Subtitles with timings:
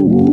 [0.00, 0.31] Ooh.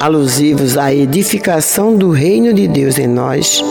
[0.00, 3.62] Alusivos à edificação do reino de Deus em nós,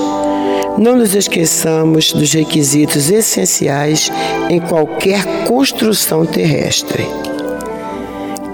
[0.78, 4.12] não nos esqueçamos dos requisitos essenciais
[4.50, 7.06] em qualquer construção terrestre.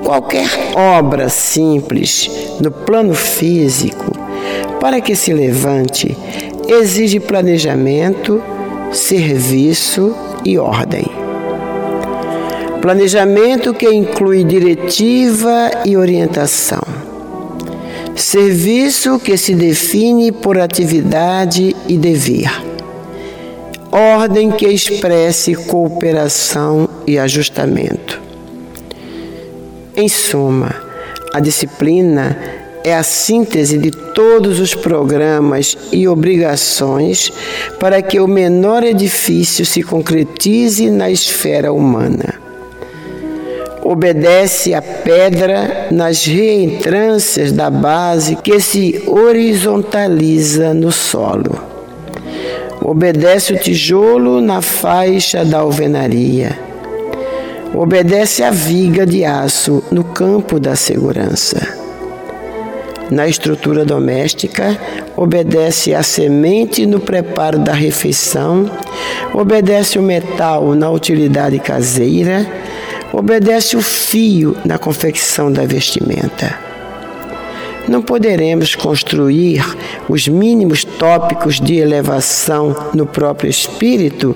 [0.04, 4.12] Qualquer obra simples no plano físico,
[4.80, 6.18] para que se levante,
[6.68, 8.42] exige planejamento,
[8.92, 11.06] serviço e ordem.
[12.82, 17.01] Planejamento que inclui diretiva e orientação.
[18.32, 22.50] Serviço que se define por atividade e dever.
[23.92, 28.22] Ordem que expresse cooperação e ajustamento.
[29.98, 30.74] Em suma,
[31.34, 32.40] a disciplina
[32.86, 37.34] é a síntese de todos os programas e obrigações
[37.82, 42.41] para que o menor edifício se concretize na esfera humana
[43.92, 51.60] obedece à pedra nas reentrâncias da base que se horizontaliza no solo.
[52.82, 56.58] Obedece o tijolo na faixa da alvenaria.
[57.74, 61.80] Obedece a viga de aço no campo da segurança.
[63.10, 64.78] Na estrutura doméstica,
[65.18, 68.72] obedece a semente no preparo da refeição,
[69.34, 72.48] obedece o metal na utilidade caseira,
[73.12, 76.58] obedece o fio na confecção da vestimenta.
[77.88, 79.64] Não poderemos construir
[80.08, 84.36] os mínimos tópicos de elevação no próprio espírito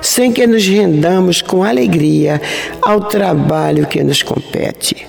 [0.00, 2.40] sem que nos rendamos com alegria
[2.80, 5.06] ao trabalho que nos compete.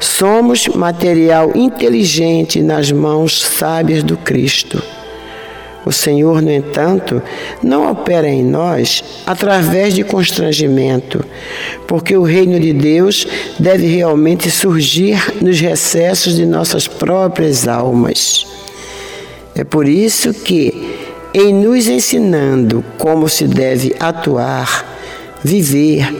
[0.00, 4.82] Somos material inteligente nas mãos sábias do Cristo
[5.84, 7.22] o Senhor, no entanto,
[7.62, 11.24] não opera em nós através de constrangimento,
[11.88, 13.26] porque o reino de Deus
[13.58, 18.46] deve realmente surgir nos recessos de nossas próprias almas.
[19.54, 20.98] É por isso que,
[21.34, 24.86] em nos ensinando como se deve atuar,
[25.42, 26.14] viver,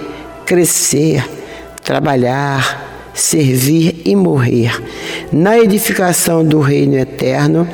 [0.44, 1.24] crescer,
[1.82, 2.81] trabalhar,
[3.14, 4.82] servir e morrer.
[5.32, 7.68] Na edificação do reino eterno,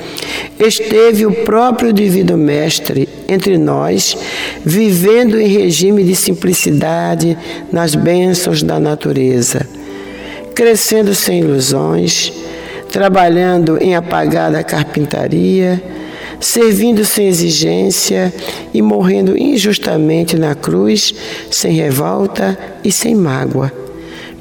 [0.59, 4.17] esteve o próprio Divino Mestre entre nós,
[4.65, 7.37] vivendo em regime de simplicidade
[7.73, 9.67] nas bênçãos da natureza,
[10.55, 12.33] crescendo sem ilusões,
[12.91, 15.83] trabalhando em apagada carpintaria,
[16.41, 18.33] servindo sem exigência
[18.73, 21.15] e morrendo injustamente na cruz,
[21.51, 23.78] sem revolta e sem mágoa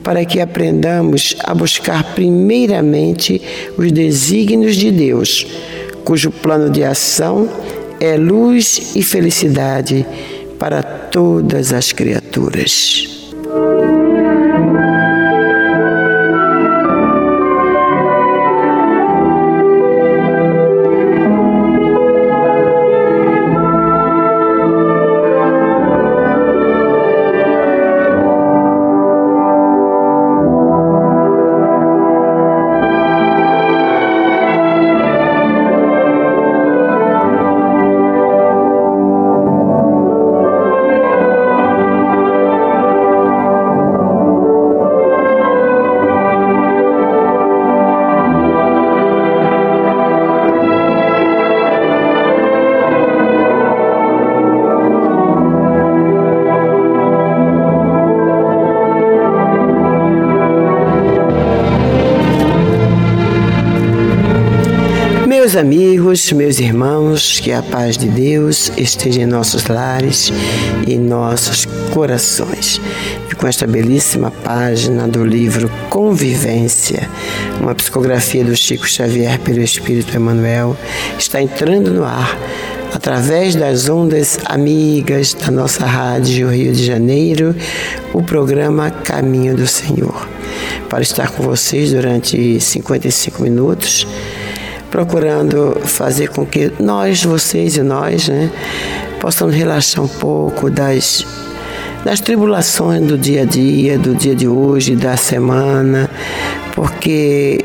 [0.08, 3.42] para que aprendamos a buscar primeiramente
[3.78, 5.46] os desígnios de Deus,
[6.06, 7.50] cujo plano de ação
[8.00, 10.06] é luz e felicidade
[10.58, 13.17] para todas as criaturas.
[66.28, 70.32] Oremos, meus irmãos, que a paz de Deus esteja em nossos lares
[70.86, 72.82] e nossos corações.
[73.30, 77.08] E com esta belíssima página do livro Convivência,
[77.62, 80.76] uma psicografia do Chico Xavier pelo Espírito Emmanuel,
[81.18, 82.38] está entrando no ar
[82.94, 87.56] através das ondas amigas da nossa rádio Rio de Janeiro,
[88.14, 90.28] o programa Caminho do Senhor.
[90.90, 94.08] Para estar com vocês durante 55 minutos,
[94.98, 98.50] procurando fazer com que nós, vocês e nós, né,
[99.20, 101.24] possamos relaxar um pouco das
[102.04, 106.10] das tribulações do dia a dia, do dia de hoje, da semana,
[106.74, 107.64] porque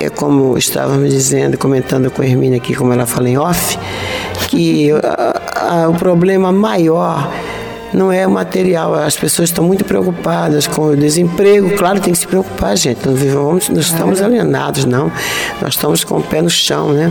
[0.00, 3.78] é como estávamos dizendo, comentando com a Hermínia aqui, como ela fala em off,
[4.48, 7.30] que a, a, o problema maior
[7.94, 8.94] não é material.
[8.94, 11.70] As pessoas estão muito preocupadas com o desemprego.
[11.76, 13.06] Claro, tem que se preocupar, gente.
[13.06, 15.10] Não, vivamos, não estamos alienados, não.
[15.62, 17.10] Nós estamos com o pé no chão, né?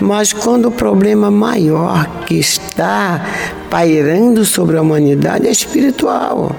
[0.00, 3.24] Mas quando o problema maior que está
[3.70, 6.54] pairando sobre a humanidade é espiritual.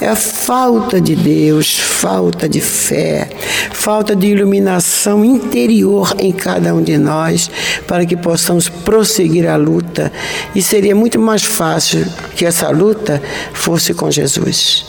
[0.00, 3.28] É a falta de Deus, falta de fé,
[3.72, 7.50] falta de iluminação interior em cada um de nós
[7.86, 10.12] para que possamos prosseguir a luta.
[10.54, 12.04] E seria muito mais fácil
[12.34, 13.22] que essa luta
[13.54, 14.84] fosse com Jesus.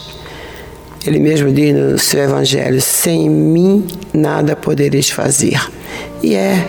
[1.06, 5.60] Ele mesmo diz no seu Evangelho: sem mim nada podereis fazer.
[6.22, 6.68] E é.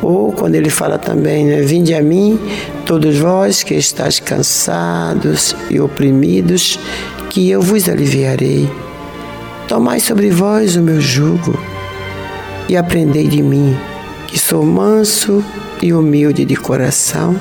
[0.00, 2.36] Ou quando ele fala também, né, vinde a mim,
[2.84, 6.76] todos vós que estáis cansados e oprimidos,
[7.32, 8.70] que eu vos aliviarei.
[9.66, 11.58] Tomai sobre vós o meu jugo
[12.68, 13.74] e aprendei de mim,
[14.28, 15.42] que sou manso
[15.80, 17.40] e humilde de coração,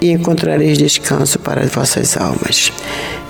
[0.00, 2.72] e encontrareis descanso para as vossas almas.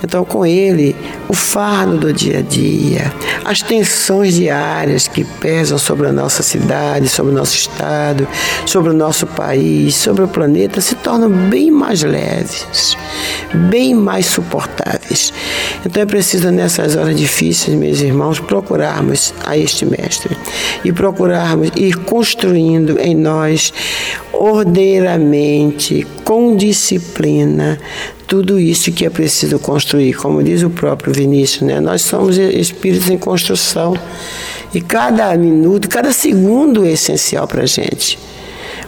[0.03, 0.95] Então, com ele,
[1.27, 3.13] o fardo do dia a dia,
[3.45, 8.27] as tensões diárias que pesam sobre a nossa cidade, sobre o nosso estado,
[8.65, 12.97] sobre o nosso país, sobre o planeta, se tornam bem mais leves,
[13.69, 15.31] bem mais suportáveis.
[15.85, 20.35] Então, é preciso, nessas horas difíceis, meus irmãos, procurarmos a este Mestre
[20.83, 23.73] e procurarmos ir construindo em nós
[24.33, 27.79] ordeiramente, com disciplina,
[28.31, 30.13] tudo isso que é preciso construir.
[30.13, 31.81] Como diz o próprio Vinícius, né?
[31.81, 33.93] nós somos espíritos em construção
[34.73, 38.17] e cada minuto, cada segundo é essencial para a gente.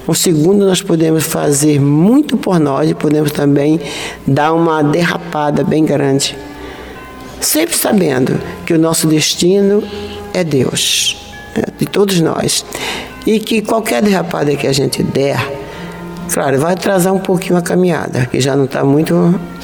[0.08, 3.82] Um segundo nós podemos fazer muito por nós e podemos também
[4.26, 6.38] dar uma derrapada bem grande.
[7.42, 9.84] Sempre sabendo que o nosso destino
[10.34, 11.18] é Deus,
[11.54, 11.64] né?
[11.78, 12.66] de todos nós.
[13.28, 15.63] E que qualquer derrapada que a gente der,
[16.32, 19.14] Claro, vai atrasar um pouquinho a caminhada, que já não está muito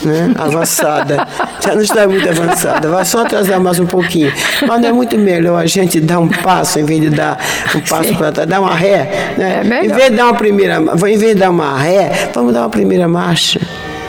[0.03, 1.27] né, avançada.
[1.63, 2.89] já não está muito avançada.
[2.89, 4.31] Vai só atrasar mais um pouquinho.
[4.67, 7.37] Mas não é muito melhor a gente dar um passo em vez de dar
[7.75, 9.33] um passo para trás, dar uma ré.
[9.37, 9.61] Né?
[9.63, 12.61] É em vez de dar uma primeira, em vez de dar uma ré, vamos dar
[12.61, 13.59] uma primeira marcha.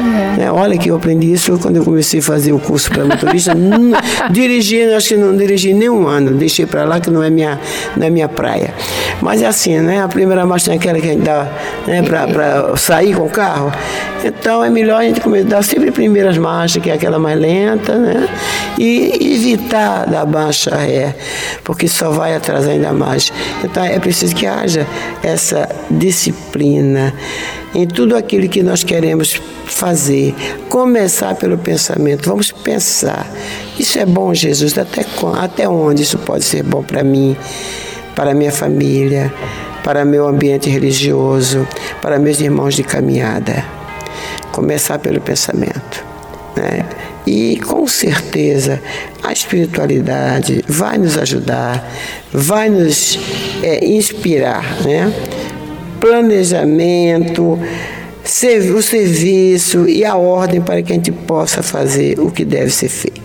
[0.01, 0.37] É.
[0.39, 0.53] Né?
[0.53, 3.53] Olha que eu aprendi isso quando eu comecei a fazer o curso para motorista.
[4.31, 6.33] dirigir, acho que não dirigi nem um ano.
[6.33, 7.61] Deixei para lá que não é minha,
[7.97, 8.73] não é minha praia.
[9.21, 10.03] Mas é assim, né?
[10.03, 11.47] A primeira marcha é aquela que a gente dá
[11.87, 13.71] né, para sair com o carro.
[14.25, 18.29] Então é melhor a gente dar sempre primeiras marchas, que é aquela mais lenta, né?
[18.79, 21.15] E evitar da baixa ré,
[21.65, 23.33] porque só vai atrasar ainda mais.
[23.63, 24.87] Então é preciso que haja
[25.23, 27.13] essa disciplina
[27.75, 30.35] em tudo aquilo que nós queremos fazer.
[30.69, 32.29] Começar pelo pensamento.
[32.29, 33.31] Vamos pensar.
[33.79, 34.77] Isso é bom, Jesus?
[34.77, 35.05] Até,
[35.39, 37.37] até onde isso pode ser bom para mim,
[38.15, 39.33] para minha família,
[39.85, 41.67] para meu ambiente religioso,
[42.03, 43.65] para meus irmãos de caminhada?
[44.53, 46.05] Começar pelo pensamento.
[46.57, 46.85] Né?
[47.27, 48.83] E com certeza
[49.23, 51.89] a espiritualidade vai nos ajudar,
[52.33, 53.19] vai nos
[53.63, 55.13] é, inspirar, né?
[56.01, 57.59] Planejamento,
[58.75, 62.89] o serviço e a ordem para que a gente possa fazer o que deve ser
[62.89, 63.21] feito.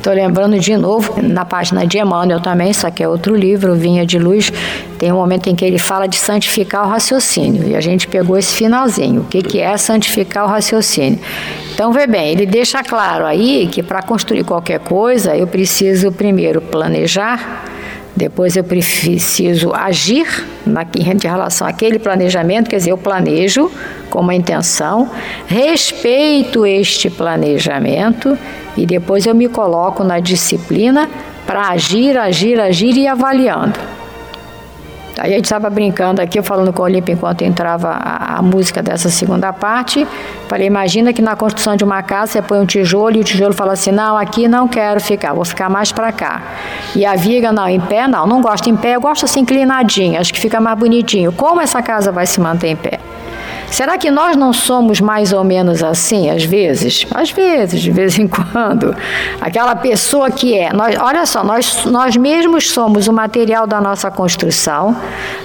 [0.00, 4.06] Estou lembrando de novo, na página de Emmanuel também, só que é outro livro, Vinha
[4.06, 4.50] de Luz,
[4.98, 7.68] tem um momento em que ele fala de santificar o raciocínio.
[7.68, 9.20] E a gente pegou esse finalzinho.
[9.20, 11.18] O que, que é santificar o raciocínio?
[11.74, 16.62] Então, vê bem, ele deixa claro aí que para construir qualquer coisa, eu preciso primeiro
[16.62, 17.64] planejar,
[18.20, 20.26] depois eu preciso agir
[20.66, 23.70] na, em relação àquele planejamento, quer dizer, eu planejo
[24.10, 25.10] com uma intenção,
[25.46, 28.36] respeito este planejamento
[28.76, 31.08] e depois eu me coloco na disciplina
[31.46, 33.80] para agir, agir, agir e avaliando.
[35.18, 38.42] Aí a gente estava brincando aqui, eu falando com o Olímpio enquanto entrava a, a,
[38.42, 40.06] música dessa segunda parte.
[40.48, 43.52] Falei, imagina que na construção de uma casa você põe um tijolo e o tijolo
[43.52, 46.42] fala assim, não, aqui não quero ficar, vou ficar mais para cá.
[46.94, 50.20] E a viga, não, em pé, não, não gosto em pé, eu gosto assim inclinadinho,
[50.20, 51.32] acho que fica mais bonitinho.
[51.32, 53.00] Como essa casa vai se manter em pé?
[53.70, 57.06] Será que nós não somos mais ou menos assim, às vezes?
[57.14, 58.94] Às vezes, de vez em quando.
[59.40, 60.72] Aquela pessoa que é.
[60.72, 64.96] Nós, olha só, nós, nós mesmos somos o material da nossa construção,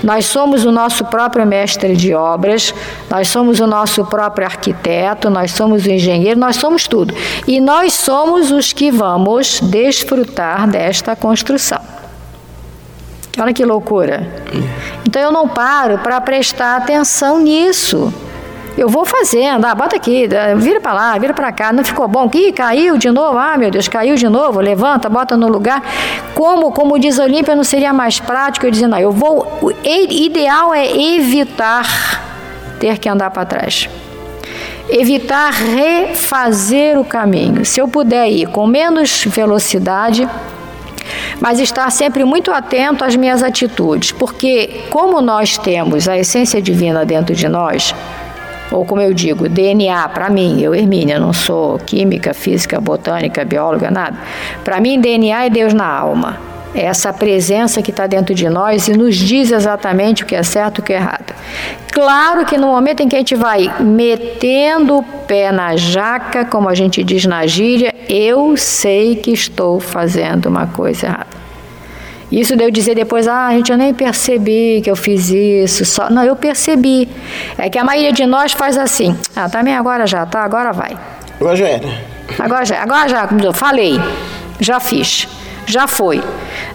[0.03, 2.73] nós somos o nosso próprio mestre de obras,
[3.09, 7.13] nós somos o nosso próprio arquiteto, nós somos o engenheiro, nós somos tudo.
[7.47, 11.94] E nós somos os que vamos desfrutar desta construção.
[13.39, 14.27] Olha que loucura.
[15.05, 18.13] Então eu não paro para prestar atenção nisso.
[18.77, 20.27] Eu vou fazendo, ah, bota aqui,
[20.57, 22.29] vira para lá, vira para cá, não ficou bom?
[22.33, 25.81] Ih, caiu de novo, ah, meu Deus, caiu de novo, levanta, bota no lugar.
[26.33, 29.47] Como, como diz Olímpia, não seria mais prático eu dizer, não, eu vou.
[29.61, 32.21] O ideal é evitar
[32.77, 33.89] ter que andar para trás.
[34.89, 37.65] Evitar refazer o caminho.
[37.65, 40.29] Se eu puder ir com menos velocidade,
[41.39, 47.05] mas estar sempre muito atento às minhas atitudes, porque como nós temos a essência divina
[47.05, 47.93] dentro de nós,
[48.71, 53.91] ou como eu digo, DNA, para mim, eu, Hermínia, não sou química, física, botânica, bióloga,
[53.91, 54.17] nada.
[54.63, 56.54] Para mim, DNA é Deus na alma.
[56.75, 60.79] Essa presença que está dentro de nós e nos diz exatamente o que é certo
[60.79, 61.33] e o que é errado.
[61.93, 66.67] Claro que no momento em que a gente vai metendo o pé na jaca, como
[66.67, 71.45] a gente diz na gíria, eu sei que estou fazendo uma coisa errada.
[72.29, 75.85] Isso de eu dizer depois, ah, gente, eu nem percebi que eu fiz isso.
[75.85, 76.09] Só...
[76.09, 77.07] Não, eu percebi.
[77.57, 79.15] É que a maioria de nós faz assim.
[79.33, 80.43] Ah, também agora já, tá?
[80.43, 80.97] Agora vai.
[81.39, 81.87] Agora já era.
[82.37, 83.97] Agora já, agora já, falei,
[84.59, 85.29] já fiz
[85.65, 86.21] já foi.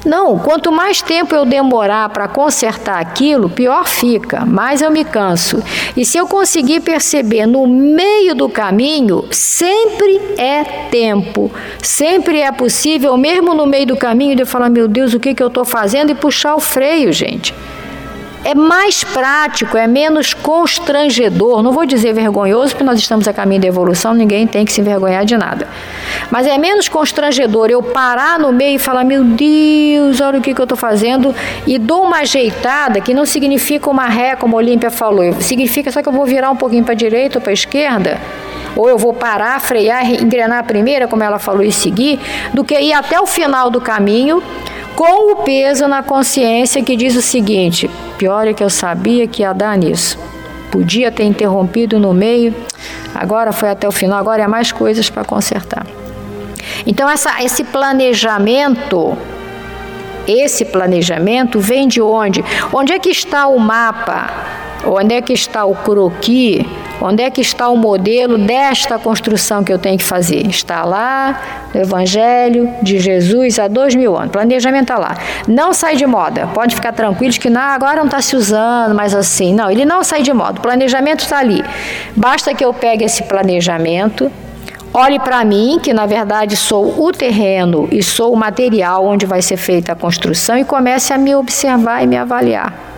[0.04, 5.62] Não, quanto mais tempo eu demorar para consertar aquilo, pior fica, mais eu me canso.
[5.97, 11.50] E se eu conseguir perceber no meio do caminho, sempre é tempo,
[11.82, 15.35] sempre é possível, mesmo no meio do caminho, de eu falar: meu Deus, o que,
[15.35, 16.11] que eu estou fazendo?
[16.11, 17.54] e puxar o freio, gente
[18.44, 21.62] é mais prático, é menos constrangedor.
[21.62, 24.80] Não vou dizer vergonhoso, porque nós estamos a caminho da evolução, ninguém tem que se
[24.80, 25.68] envergonhar de nada.
[26.30, 30.54] Mas é menos constrangedor eu parar no meio e falar: meu Deus, olha o que,
[30.54, 31.35] que eu estou fazendo,
[31.66, 36.02] e dou uma ajeitada, que não significa uma ré, como a Olímpia falou, significa só
[36.02, 38.18] que eu vou virar um pouquinho para a direita ou para a esquerda
[38.77, 42.21] ou eu vou parar, frear, engrenar a primeira, como ela falou, e seguir,
[42.53, 44.43] do que ir até o final do caminho
[44.95, 49.43] com o peso na consciência que diz o seguinte: pior é que eu sabia que
[49.43, 50.19] ia dar nisso.
[50.71, 52.55] Podia ter interrompido no meio,
[53.15, 55.87] agora foi até o final, agora é mais coisas para consertar.
[56.87, 59.17] Então, essa, esse planejamento,
[60.29, 62.45] esse planejamento vem de onde?
[62.73, 64.60] Onde é que está o mapa?
[64.84, 66.64] Onde é que está o croquis
[67.02, 70.46] Onde é que está o modelo desta construção que eu tenho que fazer?
[70.46, 74.30] Está lá no Evangelho de Jesus há dois mil anos.
[74.30, 75.16] Planejamento está lá.
[75.49, 76.46] Não sai de moda.
[76.49, 79.54] Pode ficar tranquilos que não, agora não está se usando mais assim.
[79.54, 80.58] Não, ele não sai de moda.
[80.58, 81.64] O planejamento está ali.
[82.14, 84.30] Basta que eu pegue esse planejamento,
[84.92, 89.40] olhe para mim, que na verdade sou o terreno e sou o material onde vai
[89.40, 92.89] ser feita a construção, e comece a me observar e me avaliar.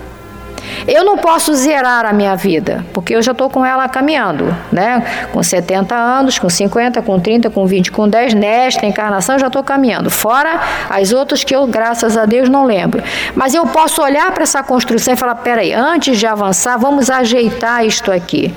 [0.86, 5.28] Eu não posso zerar a minha vida, porque eu já estou com ela caminhando, né?
[5.32, 9.46] Com 70 anos, com 50, com 30, com 20, com 10, nesta encarnação eu já
[9.46, 10.10] estou caminhando.
[10.10, 10.60] Fora
[10.90, 13.02] as outras que eu, graças a Deus, não lembro.
[13.34, 17.84] Mas eu posso olhar para essa construção e falar: peraí, antes de avançar, vamos ajeitar
[17.84, 18.52] isto aqui.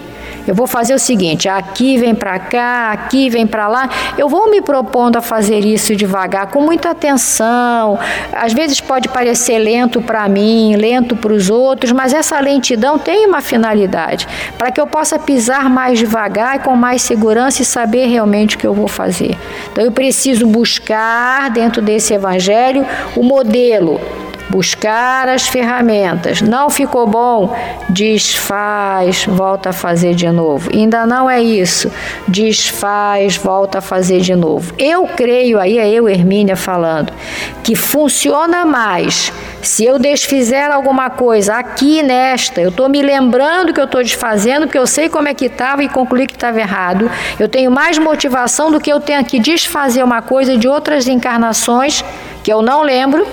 [0.48, 3.90] Eu vou fazer o seguinte: aqui vem para cá, aqui vem para lá.
[4.18, 7.98] Eu vou me propondo a fazer isso devagar, com muita atenção.
[8.32, 13.26] Às vezes pode parecer lento para mim, lento para os outros, mas essa lentidão tem
[13.26, 18.08] uma finalidade para que eu possa pisar mais devagar e com mais segurança e saber
[18.08, 19.38] realmente o que eu vou fazer.
[19.72, 22.86] Então eu preciso buscar dentro desse evangelho
[23.16, 24.00] o modelo
[24.50, 26.42] buscar as ferramentas.
[26.42, 27.56] Não ficou bom?
[27.90, 30.70] Desfaz, volta a fazer de novo.
[30.74, 31.92] Ainda não é isso.
[32.28, 34.74] Desfaz, volta a fazer de novo.
[34.78, 37.12] Eu creio, aí é eu, Hermínia, falando,
[37.64, 39.32] que funciona mais
[39.66, 44.68] se eu desfizer alguma coisa aqui nesta, eu estou me lembrando que eu estou desfazendo,
[44.68, 47.10] porque eu sei como é que estava e concluí que estava errado.
[47.40, 52.06] Eu tenho mais motivação do que eu tenho que desfazer uma coisa de outras encarnações
[52.44, 53.28] que eu não lembro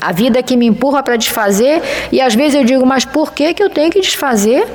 [0.00, 3.54] a vida que me empurra para desfazer, e às vezes eu digo, mas por que,
[3.54, 4.66] que eu tenho que desfazer?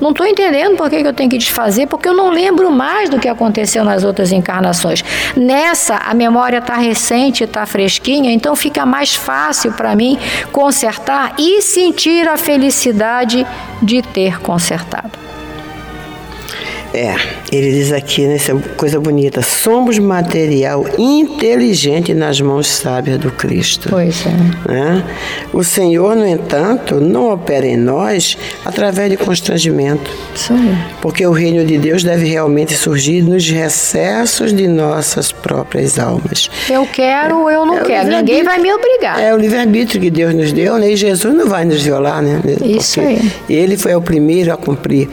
[0.00, 3.08] Não estou entendendo por que, que eu tenho que desfazer, porque eu não lembro mais
[3.08, 5.02] do que aconteceu nas outras encarnações.
[5.34, 10.18] Nessa, a memória está recente, está fresquinha, então fica mais fácil para mim
[10.52, 13.46] consertar e sentir a felicidade
[13.82, 15.25] de ter consertado.
[16.94, 17.14] É,
[17.52, 23.88] ele diz aqui nessa coisa bonita: somos material inteligente nas mãos sábias do Cristo.
[23.90, 24.72] Pois é.
[24.72, 25.04] Né?
[25.52, 30.10] O Senhor, no entanto, não opera em nós através de constrangimento.
[30.34, 30.76] Sim.
[31.00, 36.50] Porque o reino de Deus deve realmente surgir nos recessos de nossas próprias almas.
[36.68, 38.08] Eu quero ou eu não é quero.
[38.08, 39.20] Ninguém vai me obrigar.
[39.20, 40.90] É o livre-arbítrio que Deus nos deu, né?
[40.92, 42.40] E Jesus não vai nos violar, né?
[42.64, 43.30] Isso aí.
[43.48, 45.08] Ele foi o primeiro a cumprir.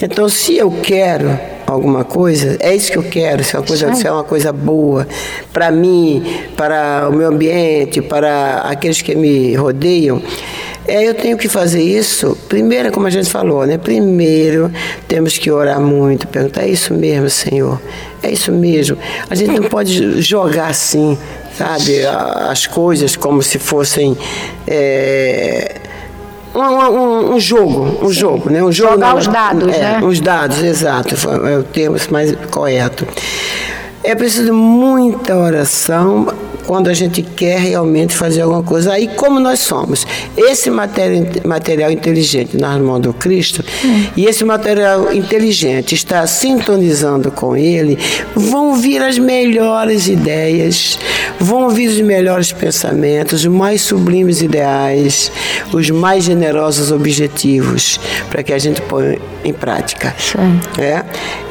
[0.00, 3.66] Então, se eu quero quero alguma coisa, é isso que eu quero, se é uma
[3.66, 5.06] coisa, se é uma coisa boa
[5.52, 6.24] para mim,
[6.56, 10.22] para o meu ambiente, para aqueles que me rodeiam.
[10.86, 12.38] É, eu tenho que fazer isso.
[12.48, 13.76] Primeiro, como a gente falou, né?
[13.76, 14.70] Primeiro
[15.08, 17.80] temos que orar muito, perguntar: é isso mesmo, Senhor?
[18.22, 18.96] É isso mesmo.
[19.28, 21.18] A gente não pode jogar assim,
[21.58, 24.16] sabe, as coisas como se fossem.
[24.64, 25.75] É,
[26.56, 28.14] um, um, um, jogo, um Sim.
[28.14, 28.62] jogo, né?
[28.62, 30.00] Um jogo Jogar não, os dados, é, né?
[30.02, 31.14] Os dados, exato,
[31.46, 33.06] é o termo mais correto.
[34.02, 36.28] É preciso muita oração,
[36.66, 38.92] quando a gente quer realmente fazer alguma coisa.
[38.92, 40.06] Aí, como nós somos,
[40.36, 44.06] esse material, material inteligente nas mãos do Cristo, hum.
[44.16, 47.98] e esse material inteligente está sintonizando com Ele,
[48.34, 50.98] vão vir as melhores ideias,
[51.38, 55.30] vão vir os melhores pensamentos, os mais sublimes ideais,
[55.72, 60.14] os mais generosos objetivos, para que a gente ponha em prática.
[60.18, 60.60] Sim.
[60.78, 61.04] É?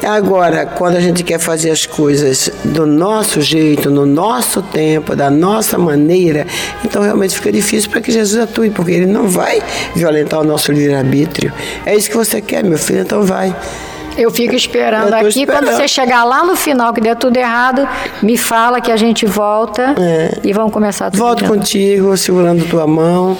[0.06, 5.30] Agora, quando a gente quer fazer as coisas do nosso jeito, no nosso tempo, da
[5.30, 6.46] nossa maneira,
[6.84, 9.62] então realmente fica difícil para que Jesus atue, porque ele não vai
[9.94, 11.52] violentar o nosso livre-arbítrio.
[11.84, 13.54] É isso que você quer, meu filho, então vai.
[14.16, 15.28] Eu fico esperando eu aqui.
[15.28, 15.64] Esperando.
[15.64, 17.86] Quando você chegar lá no final, que der tudo errado,
[18.22, 20.38] me fala que a gente volta é.
[20.42, 21.20] e vamos começar tudo.
[21.20, 23.36] Volto contigo, segurando tua mão.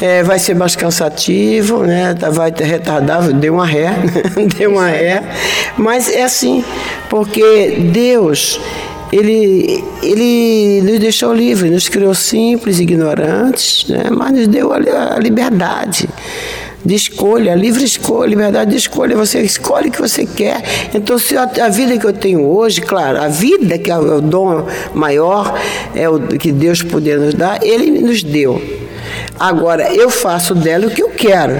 [0.00, 2.14] É, vai ser mais cansativo, né?
[2.14, 3.94] Tá, vai retardar, deu uma ré,
[4.56, 5.22] deu uma ré.
[5.76, 6.62] Mas é assim,
[7.08, 8.60] porque Deus
[9.12, 14.04] ele, ele nos deixou livres, nos criou simples, ignorantes, né?
[14.10, 14.76] mas nos deu a,
[15.14, 16.08] a liberdade
[16.84, 19.16] de escolha, livre escolha, liberdade de escolha.
[19.16, 20.62] Você escolhe o que você quer.
[20.94, 24.20] Então, se a, a, vida que eu tenho hoje, claro, a vida que é o
[24.20, 25.58] dom maior,
[25.94, 28.62] é o que Deus poder nos dar, Ele nos deu.
[29.38, 31.54] Agora, eu faço dela o que eu quero.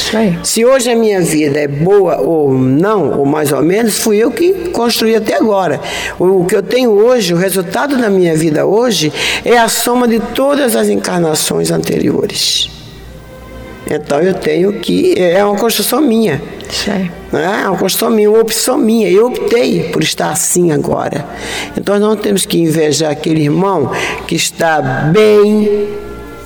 [0.00, 0.38] Isso aí.
[0.42, 4.30] Se hoje a minha vida é boa ou não, ou mais ou menos, fui eu
[4.30, 5.78] que construí até agora.
[6.18, 9.12] O que eu tenho hoje, o resultado da minha vida hoje,
[9.44, 12.70] é a soma de todas as encarnações anteriores.
[13.88, 15.14] Então eu tenho que.
[15.18, 16.40] É uma construção minha.
[16.70, 17.10] Isso aí.
[17.32, 19.08] É uma construção minha, uma opção minha.
[19.08, 21.26] Eu optei por estar assim agora.
[21.76, 23.90] Então nós não temos que invejar aquele irmão
[24.26, 25.88] que está bem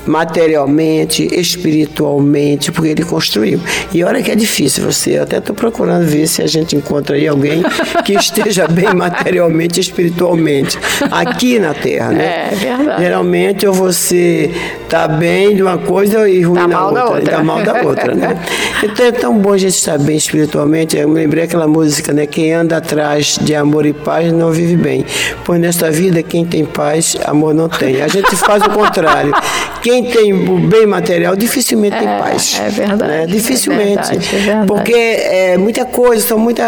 [0.06, 3.60] materialmente, espiritualmente, porque ele construiu.
[3.92, 7.16] E olha que é difícil você, eu até estou procurando ver se a gente encontra
[7.16, 7.62] aí alguém
[8.04, 10.78] que esteja bem materialmente e espiritualmente
[11.10, 12.50] aqui na Terra, né?
[12.52, 13.02] É verdade.
[13.02, 14.50] Geralmente ou você
[14.82, 17.30] está bem de uma coisa e ruim tá na outra, outra.
[17.36, 18.38] Tá mal da outra, né?
[18.82, 20.96] Então é tão bom a gente estar bem espiritualmente.
[20.96, 22.26] Eu me lembrei aquela música, né?
[22.26, 25.04] Quem anda atrás de amor e paz não vive bem.
[25.44, 28.02] Pois nesta vida, quem tem paz, amor não tem.
[28.02, 29.32] A gente faz o contrário.
[29.84, 32.60] Quem quem tem o bem material dificilmente é, tem paz.
[32.60, 33.02] É verdade.
[33.02, 33.26] Né?
[33.26, 33.82] Dificilmente.
[33.82, 34.66] É verdade, é verdade.
[34.66, 36.64] Porque é muita coisa, são muita,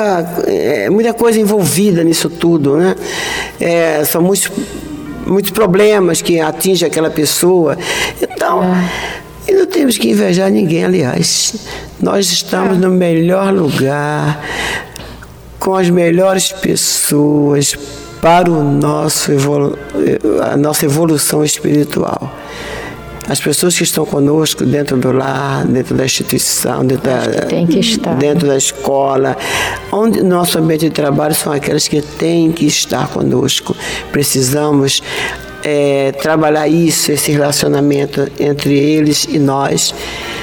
[0.47, 2.95] é, muita coisa envolvida nisso tudo, né?
[3.61, 4.51] É, são muitos,
[5.27, 7.77] muitos problemas que atingem aquela pessoa.
[8.21, 8.63] Então.
[8.63, 9.27] É.
[9.49, 11.55] E não temos que invejar ninguém, aliás.
[12.01, 12.81] Nós estamos é.
[12.81, 14.45] no melhor lugar,
[15.59, 17.77] com as melhores pessoas
[18.21, 19.31] para o nosso
[20.43, 22.33] a nossa evolução espiritual.
[23.29, 28.57] As pessoas que estão conosco dentro do lar, dentro da instituição, dentro, da, dentro da
[28.57, 29.37] escola,
[29.91, 33.77] onde nosso ambiente de trabalho são aquelas que têm que estar conosco.
[34.13, 35.03] Precisamos
[35.65, 39.93] é, trabalhar isso, esse relacionamento entre eles e nós,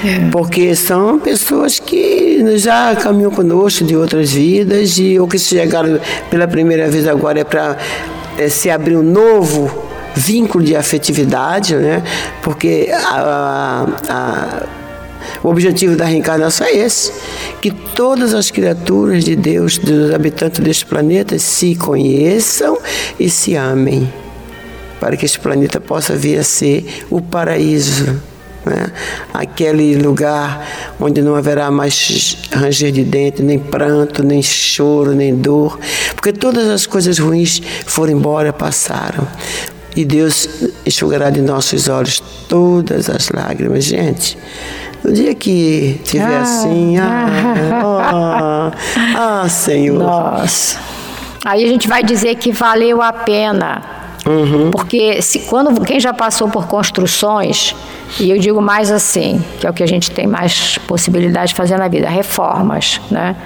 [0.04, 0.28] é.
[0.30, 6.46] porque são pessoas que já caminham conosco de outras vidas e ou que chegaram pela
[6.46, 7.78] primeira vez agora é para
[8.36, 12.02] é, se abrir um novo vínculo de afetividade, né?
[12.42, 14.66] porque a, a,
[15.42, 17.12] o objetivo da reencarnação é esse:
[17.60, 22.78] que todas as criaturas de Deus, dos habitantes deste planeta, se conheçam
[23.18, 24.12] e se amem,
[25.00, 28.20] para que este planeta possa vir a ser o paraíso
[28.64, 28.86] né?
[29.32, 30.66] aquele lugar
[30.98, 35.78] onde não haverá mais ranger de dente, nem pranto, nem choro, nem dor,
[36.14, 39.26] porque todas as coisas ruins foram embora, passaram.
[39.96, 40.48] E Deus
[40.84, 43.84] enxugará de nossos olhos todas as lágrimas.
[43.84, 44.36] Gente,
[45.02, 48.72] no dia que tiver ah, assim, ah,
[49.16, 49.98] ah, ah, Senhor.
[49.98, 50.78] Nossa.
[51.44, 53.82] Aí a gente vai dizer que valeu a pena.
[54.26, 54.70] Uhum.
[54.70, 57.76] Porque se, quando quem já passou por construções,
[58.18, 61.54] e eu digo mais assim, que é o que a gente tem mais possibilidade de
[61.54, 63.36] fazer na vida, reformas, né?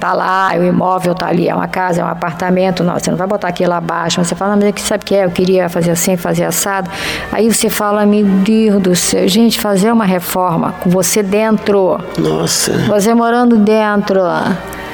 [0.00, 3.18] Tá lá, o imóvel tá ali, é uma casa, é um apartamento, não, você não
[3.18, 5.24] vai botar aquilo abaixo, você fala, mas sabe o que é?
[5.26, 6.90] Eu queria fazer assim, fazer assado.
[7.30, 11.98] Aí você fala, meu Deus do céu, gente, fazer uma reforma com você dentro.
[12.18, 12.72] Nossa.
[12.86, 14.20] Você morando dentro.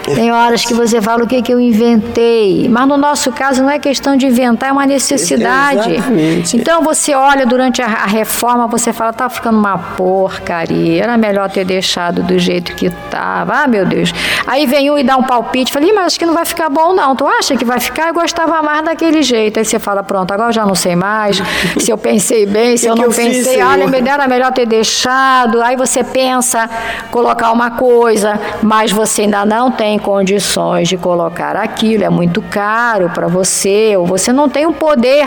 [0.05, 3.71] Tem horas que você fala o que, que eu inventei, mas no nosso caso não
[3.71, 5.95] é questão de inventar, é uma necessidade.
[5.95, 6.57] Exatamente.
[6.57, 11.51] Então você olha durante a, a reforma, você fala, tá ficando uma porcaria, era melhor
[11.51, 13.63] ter deixado do jeito que estava.
[13.63, 14.13] Ah, meu Deus.
[14.47, 16.93] Aí vem um e dá um palpite, falei, mas acho que não vai ficar bom
[16.93, 17.15] não.
[17.15, 18.09] Tu acha que vai ficar?
[18.09, 19.59] Eu gostava mais daquele jeito.
[19.59, 21.41] Aí você fala, pronto, agora eu já não sei mais
[21.79, 25.63] se eu pensei bem, se eu não eu pensei, fiz, olha, era melhor ter deixado.
[25.63, 26.69] Aí você pensa
[27.11, 32.41] colocar uma coisa, mas você ainda não tem tem condições de colocar aquilo, é muito
[32.41, 35.27] caro para você, ou você não tem o poder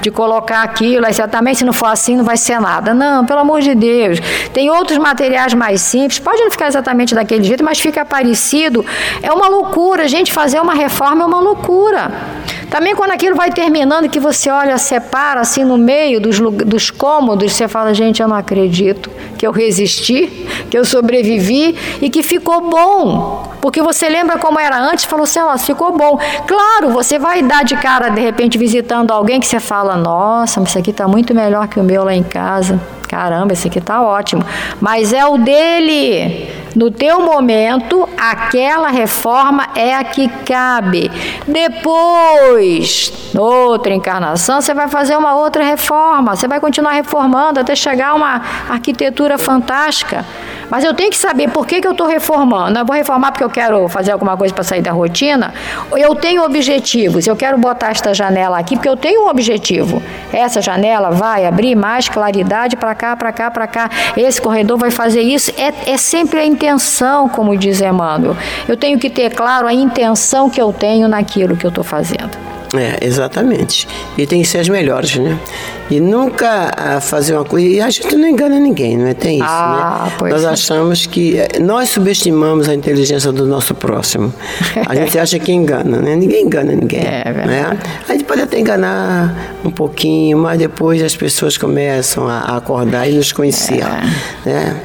[0.00, 2.94] de colocar aquilo, você também se não for assim não vai ser nada.
[2.94, 4.18] Não, pelo amor de Deus.
[4.52, 8.82] Tem outros materiais mais simples, pode não ficar exatamente daquele jeito, mas fica parecido.
[9.22, 12.10] É uma loucura, gente, fazer uma reforma é uma loucura.
[12.72, 17.52] Também quando aquilo vai terminando, que você olha, separa assim no meio dos, dos cômodos,
[17.52, 22.62] você fala, gente, eu não acredito que eu resisti, que eu sobrevivi e que ficou
[22.62, 23.52] bom.
[23.60, 26.18] Porque você lembra como era antes, falou assim, ó, ficou bom.
[26.46, 30.70] Claro, você vai dar de cara, de repente, visitando alguém que você fala, nossa, mas
[30.70, 32.80] isso aqui está muito melhor que o meu lá em casa.
[33.12, 34.42] Caramba, esse aqui está ótimo.
[34.80, 36.48] Mas é o dele.
[36.74, 41.10] No teu momento, aquela reforma é a que cabe.
[41.46, 46.34] Depois, outra encarnação, você vai fazer uma outra reforma.
[46.34, 48.40] Você vai continuar reformando até chegar a uma
[48.70, 50.24] arquitetura fantástica.
[50.72, 52.78] Mas eu tenho que saber por que, que eu estou reformando.
[52.78, 55.52] Eu vou reformar porque eu quero fazer alguma coisa para sair da rotina.
[55.94, 57.26] Eu tenho objetivos.
[57.26, 60.02] Eu quero botar esta janela aqui porque eu tenho um objetivo.
[60.32, 63.90] Essa janela vai abrir mais claridade para cá, para cá, para cá.
[64.16, 65.52] Esse corredor vai fazer isso.
[65.58, 68.34] É, é sempre a intenção, como diz Emmanuel.
[68.66, 72.51] Eu tenho que ter claro a intenção que eu tenho naquilo que eu estou fazendo.
[72.74, 73.86] É, exatamente.
[74.16, 75.38] E tem que ser as melhores, né?
[75.90, 77.66] E nunca ah, fazer uma coisa.
[77.66, 79.14] E a gente não engana ninguém, não é?
[79.14, 80.30] Tem isso, ah, né?
[80.30, 80.48] Nós é.
[80.48, 81.38] achamos que.
[81.38, 84.32] Eh, nós subestimamos a inteligência do nosso próximo.
[84.86, 86.16] A gente acha que engana, né?
[86.16, 87.00] Ninguém engana ninguém.
[87.00, 87.78] É, é né?
[88.08, 93.12] A gente pode até enganar um pouquinho, mas depois as pessoas começam a acordar e
[93.12, 93.82] nos conhecer.
[93.82, 94.48] É.
[94.48, 94.80] Né?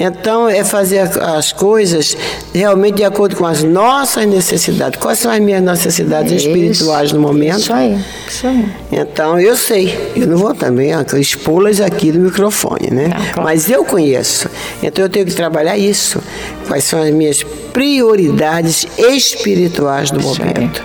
[0.00, 2.16] Então, é fazer as coisas
[2.52, 4.98] realmente de acordo com as nossas necessidades.
[5.00, 6.48] Quais são as minhas necessidades isso.
[6.48, 7.27] espirituais no momento?
[7.60, 8.68] Isso aí, isso aí.
[8.92, 10.12] Então, eu sei.
[10.16, 13.08] Eu não vou também expulas aqui do microfone, né?
[13.08, 13.42] Não, claro.
[13.42, 14.48] Mas eu conheço.
[14.82, 16.20] Então eu tenho que trabalhar isso.
[16.66, 20.82] Quais são as minhas prioridades espirituais do momento?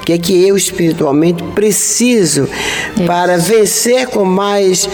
[0.00, 2.48] O que é que eu espiritualmente preciso
[2.96, 3.04] isso.
[3.04, 4.88] para vencer com mais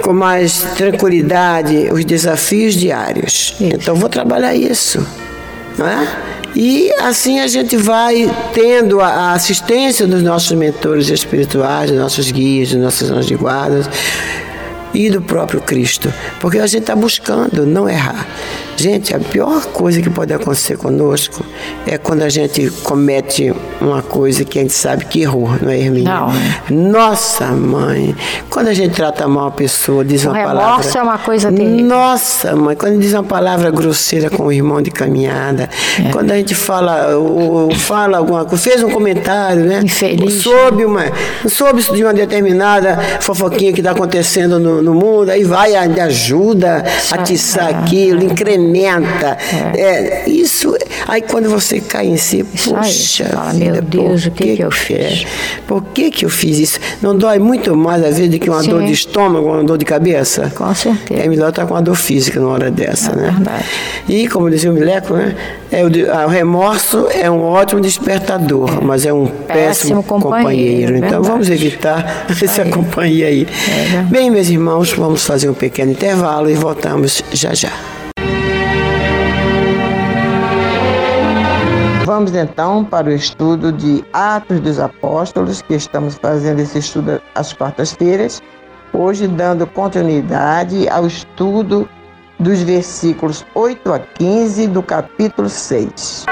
[0.00, 3.56] com mais tranquilidade os desafios diários?
[3.60, 3.64] Isso.
[3.74, 5.04] Então vou trabalhar isso,
[5.76, 6.08] não é?
[6.60, 12.70] E assim a gente vai tendo a assistência dos nossos mentores espirituais, dos nossos guias,
[12.72, 13.88] dos nossos anjos de guarda
[14.92, 18.26] e do próprio Cristo, porque a gente está buscando não errar.
[18.78, 21.44] Gente, a pior coisa que pode acontecer conosco
[21.84, 25.80] é quando a gente comete uma coisa que a gente sabe que errou, não é,
[25.80, 26.14] Hermínia?
[26.70, 26.92] Não.
[26.92, 28.14] Nossa, mãe,
[28.48, 30.86] quando a gente trata mal uma pessoa, diz uma palavra.
[30.96, 31.86] é uma coisa terrível.
[31.86, 36.12] Nossa, mãe, quando diz uma palavra grosseira com o irmão de caminhada, é.
[36.12, 39.80] quando a gente fala, ou, fala alguma coisa, fez um comentário, né?
[39.82, 40.34] Infeliz.
[40.34, 41.02] Soube, uma,
[41.48, 47.14] soube de uma determinada fofoquinha que está acontecendo no, no, mundo, aí vai, ajuda a
[47.16, 47.74] atiçar é.
[47.74, 49.36] aquilo, incrementa alimenta.
[49.74, 49.80] É.
[49.80, 50.76] É, isso,
[51.06, 54.62] aí quando você cai em si, isso puxa, fala, meu Deus, o que, que, que
[54.62, 55.26] eu fiz?
[55.66, 56.80] Por que, que eu fiz isso?
[57.00, 58.70] Não dói muito mais às vezes do que uma Sim.
[58.70, 60.52] dor de estômago, uma dor de cabeça?
[60.54, 61.22] Com certeza.
[61.22, 63.30] É melhor estar com uma dor física numa hora dessa, é né?
[63.30, 63.64] Verdade.
[64.08, 65.34] E como dizia o Mileco, né?
[65.70, 68.84] É o, o, remorso é um ótimo despertador, é.
[68.84, 70.94] mas é um péssimo, péssimo companheiro.
[70.94, 70.96] companheiro.
[70.96, 73.46] Então vamos evitar essa companhia aí.
[73.68, 77.97] É, Bem, meus irmãos, vamos fazer um pequeno intervalo e voltamos já já.
[82.18, 87.52] Vamos então para o estudo de Atos dos Apóstolos, que estamos fazendo esse estudo às
[87.52, 88.42] quartas-feiras.
[88.92, 91.88] Hoje, dando continuidade ao estudo
[92.36, 96.26] dos versículos 8 a 15 do capítulo 6.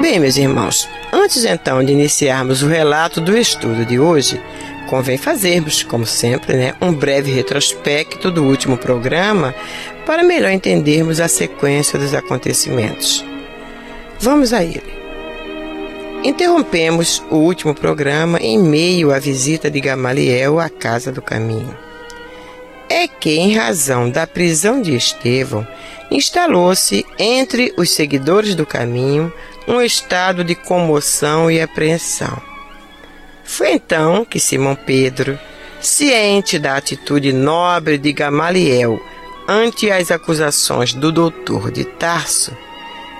[0.00, 4.40] Bem, meus irmãos, antes então de iniciarmos o relato do estudo de hoje,
[4.86, 9.54] convém fazermos, como sempre, né, um breve retrospecto do último programa
[10.06, 13.24] para melhor entendermos a sequência dos acontecimentos.
[14.18, 14.96] Vamos a ele.
[16.24, 21.76] Interrompemos o último programa em meio à visita de Gamaliel à Casa do Caminho.
[22.88, 25.66] É que, em razão da prisão de Estevão,
[26.10, 29.32] instalou-se entre os seguidores do caminho
[29.68, 32.40] um estado de comoção e apreensão.
[33.46, 35.38] Foi então que Simão Pedro,
[35.80, 39.00] ciente da atitude nobre de Gamaliel
[39.48, 42.52] ante as acusações do doutor de Tarso,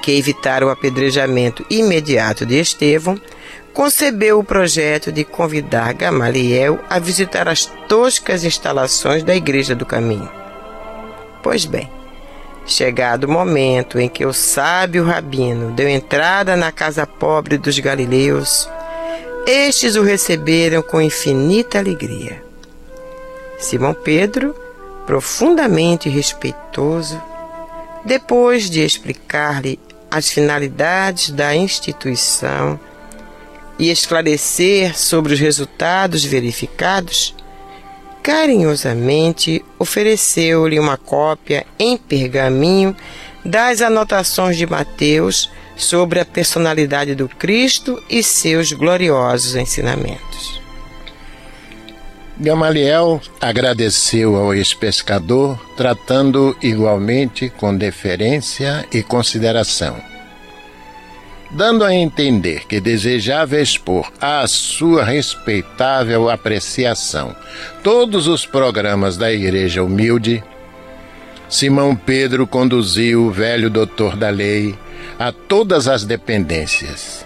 [0.02, 3.20] que evitaram o apedrejamento imediato de Estevão,
[3.72, 10.30] concebeu o projeto de convidar Gamaliel a visitar as toscas instalações da Igreja do Caminho.
[11.42, 11.88] Pois bem,
[12.66, 18.68] chegado o momento em que o sábio rabino deu entrada na casa pobre dos galileus,
[19.46, 22.42] estes o receberam com infinita alegria.
[23.58, 24.54] Simão Pedro,
[25.06, 27.22] profundamente respeitoso,
[28.04, 29.78] depois de explicar-lhe
[30.10, 32.78] as finalidades da instituição
[33.78, 37.34] e esclarecer sobre os resultados verificados,
[38.22, 42.96] carinhosamente ofereceu-lhe uma cópia em pergaminho
[43.44, 50.60] das anotações de Mateus sobre a personalidade do Cristo e seus gloriosos ensinamentos.
[52.38, 59.96] Gamaliel agradeceu ao ex-pescador, tratando igualmente com deferência e consideração,
[61.50, 67.34] dando a entender que desejava expor à sua respeitável apreciação
[67.82, 70.44] todos os programas da Igreja Humilde.
[71.48, 74.76] Simão Pedro conduziu o velho doutor da lei
[75.18, 77.24] a todas as dependências.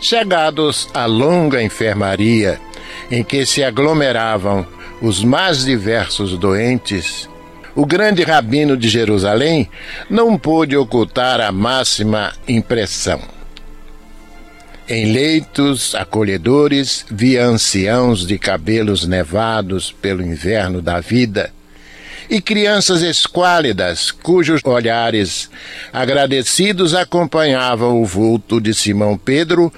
[0.00, 2.58] Chegados à longa enfermaria,
[3.10, 4.66] em que se aglomeravam
[5.02, 7.28] os mais diversos doentes,
[7.74, 9.68] o grande rabino de Jerusalém
[10.08, 13.20] não pôde ocultar a máxima impressão.
[14.88, 21.52] Em leitos acolhedores via anciãos de cabelos nevados pelo inverno da vida
[22.30, 25.48] e crianças esquálidas, cujos olhares
[25.92, 29.72] agradecidos acompanhavam o vulto de Simão Pedro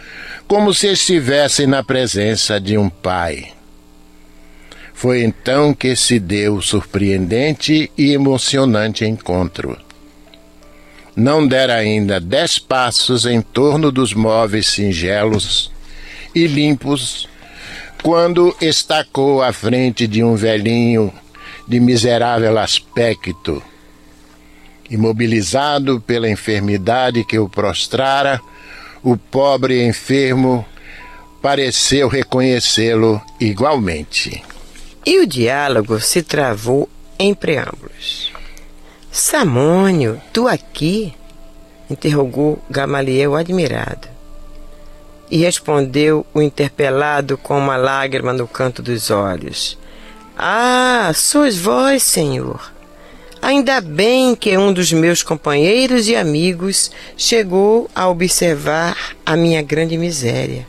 [0.48, 3.52] como se estivessem na presença de um pai.
[4.92, 9.78] Foi então que se deu o surpreendente e emocionante encontro.
[11.16, 15.70] Não dera ainda dez passos em torno dos móveis singelos
[16.34, 17.28] e limpos
[18.02, 21.12] quando estacou à frente de um velhinho
[21.70, 23.62] de miserável aspecto.
[24.90, 28.40] Imobilizado pela enfermidade que o prostrara,
[29.04, 30.66] o pobre enfermo
[31.40, 34.42] pareceu reconhecê-lo igualmente.
[35.06, 38.32] E o diálogo se travou em preâmbulos.
[39.12, 41.14] Samônio, tu aqui?
[41.88, 44.08] interrogou Gamaliel admirado.
[45.30, 49.78] E respondeu o interpelado com uma lágrima no canto dos olhos.
[50.42, 52.72] Ah, sois vós, Senhor.
[53.42, 59.98] Ainda bem que um dos meus companheiros e amigos chegou a observar a minha grande
[59.98, 60.66] miséria.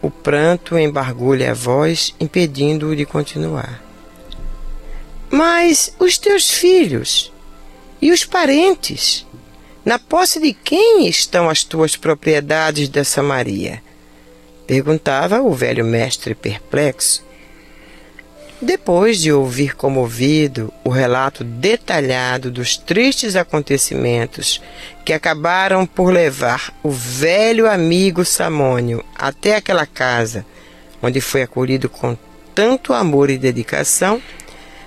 [0.00, 3.82] O pranto embargou-lhe a voz, impedindo-o de continuar.
[5.28, 7.32] Mas os teus filhos
[8.00, 9.26] e os parentes,
[9.84, 13.82] na posse de quem estão as tuas propriedades da Samaria?
[14.68, 17.25] Perguntava o velho mestre perplexo.
[18.60, 24.62] Depois de ouvir comovido o relato detalhado dos tristes acontecimentos
[25.04, 30.46] que acabaram por levar o velho amigo Samônio até aquela casa,
[31.02, 32.16] onde foi acolhido com
[32.54, 34.22] tanto amor e dedicação,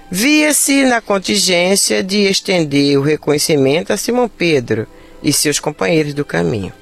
[0.10, 4.88] via-se na contingência de estender o reconhecimento a Simão Pedro
[5.22, 6.74] e seus companheiros do caminho.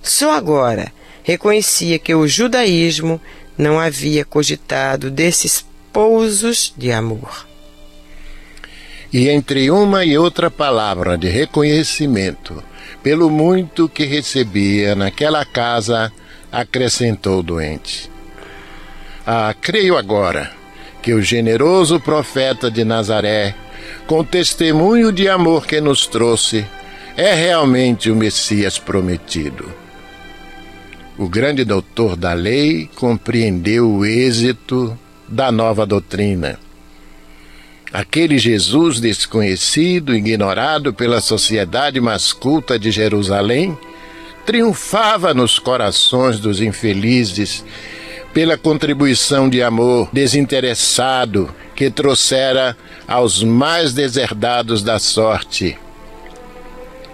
[0.00, 0.92] Só agora
[1.24, 3.20] reconhecia que o judaísmo
[3.58, 7.46] não havia cogitado desses pousos de amor.
[9.12, 12.62] E entre uma e outra palavra de reconhecimento,
[13.02, 16.12] pelo muito que recebia naquela casa,
[16.52, 18.10] acrescentou o doente.
[19.26, 20.52] Ah, creio agora
[21.02, 23.54] que o generoso profeta de Nazaré,
[24.06, 26.66] com testemunho de amor que nos trouxe,
[27.16, 29.72] é realmente o Messias prometido.
[31.18, 34.96] o grande doutor da lei compreendeu o êxito
[35.28, 36.58] da nova doutrina.
[37.92, 43.76] Aquele Jesus desconhecido, ignorado pela sociedade mais culta de Jerusalém,
[44.44, 47.64] triunfava nos corações dos infelizes
[48.32, 55.78] pela contribuição de amor desinteressado que trouxera aos mais deserdados da sorte.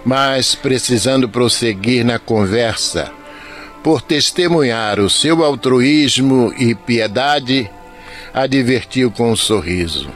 [0.05, 3.11] Mas, precisando prosseguir na conversa,
[3.83, 7.70] por testemunhar o seu altruísmo e piedade,
[8.35, 10.11] advertiu com um sorriso.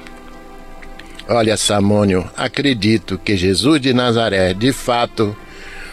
[1.29, 5.37] Olha, Samônio, acredito que Jesus de Nazaré, de fato,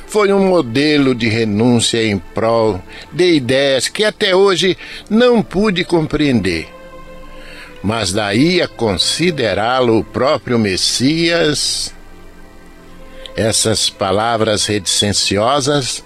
[0.08, 4.78] foi um modelo de renúncia em prol de ideias que até hoje
[5.10, 6.68] não pude compreender.
[7.84, 11.94] Mas daí a considerá-lo o próprio Messias,
[13.36, 16.04] essas palavras reticenciosas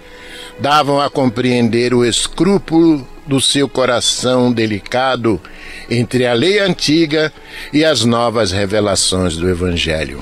[0.59, 5.39] davam a compreender o escrúpulo do seu coração delicado
[5.87, 7.31] entre a lei antiga
[7.71, 10.19] e as novas revelações do Evangelho.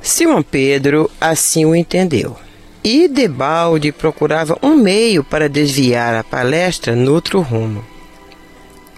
[0.00, 2.34] Simão Pedro assim o entendeu.
[2.82, 7.84] E debalde procurava um meio para desviar a palestra noutro rumo.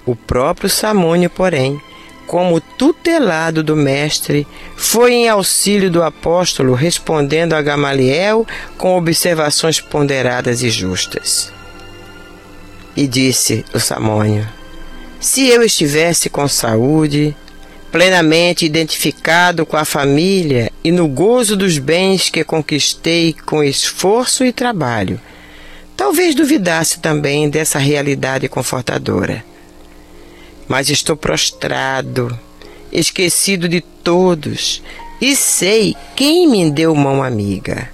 [0.06, 1.80] O próprio Samônio, porém,
[2.28, 4.46] como tutelado do mestre,
[4.76, 8.46] foi em auxílio do apóstolo, respondendo a Gamaliel
[8.78, 11.52] com observações ponderadas e justas.
[13.00, 14.46] E disse o Samônio:
[15.18, 17.34] Se eu estivesse com saúde,
[17.90, 24.52] plenamente identificado com a família e no gozo dos bens que conquistei com esforço e
[24.52, 25.18] trabalho,
[25.96, 29.44] talvez duvidasse também dessa realidade confortadora
[30.70, 32.38] mas estou prostrado,
[32.92, 34.80] esquecido de todos,
[35.20, 37.90] e sei quem me deu mão amiga.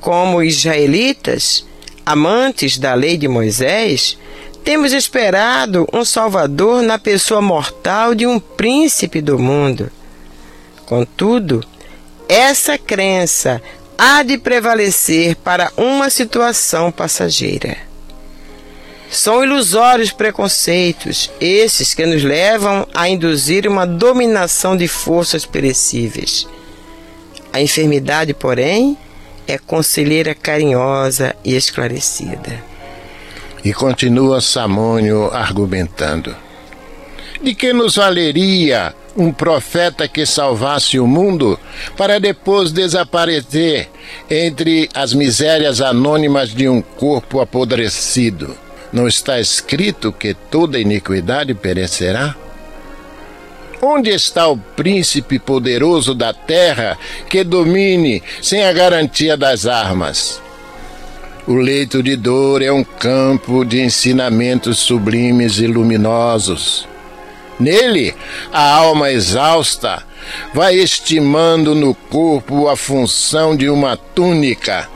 [0.00, 1.64] Como israelitas,
[2.04, 4.18] amantes da lei de Moisés,
[4.64, 9.90] temos esperado um Salvador na pessoa mortal de um príncipe do mundo.
[10.86, 11.62] Contudo,
[12.28, 13.62] essa crença
[13.98, 17.76] há de prevalecer para uma situação passageira.
[19.10, 26.48] São ilusórios preconceitos, esses que nos levam a induzir uma dominação de forças perecíveis.
[27.52, 28.98] A enfermidade, porém,
[29.46, 32.62] é conselheira carinhosa e esclarecida.
[33.64, 36.34] E continua Samônio argumentando.
[37.42, 41.58] De que nos valeria um profeta que salvasse o mundo
[41.96, 43.88] para depois desaparecer
[44.28, 48.56] entre as misérias anônimas de um corpo apodrecido?
[48.92, 52.36] Não está escrito que toda iniquidade perecerá?
[53.86, 56.96] Onde está o príncipe poderoso da terra
[57.28, 60.40] que domine sem a garantia das armas?
[61.46, 66.88] O leito de dor é um campo de ensinamentos sublimes e luminosos.
[67.60, 68.14] Nele,
[68.50, 70.02] a alma exausta
[70.54, 74.88] vai estimando no corpo a função de uma túnica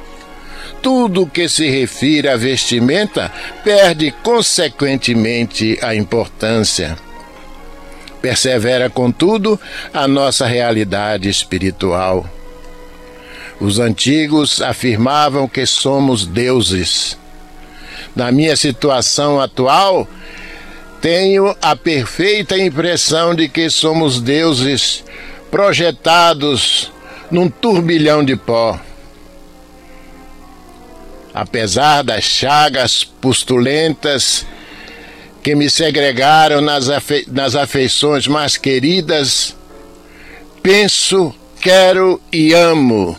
[0.81, 3.33] tudo que se refere à vestimenta
[3.65, 6.97] perde consequentemente a importância.
[8.21, 9.61] Persevera, contudo,
[9.93, 12.29] a nossa realidade espiritual.
[13.61, 17.19] Os antigos afirmavam que somos deuses.
[18.15, 20.07] Na minha situação atual,
[21.01, 25.05] tenho a perfeita impressão de que somos deuses
[25.51, 26.93] projetados
[27.31, 28.79] num turbilhão de pó
[31.39, 34.45] apesar das chagas pustulentas
[35.43, 39.57] que me segregaram nas, afe nas afeições mais queridas,
[40.63, 43.17] penso, quero e amo.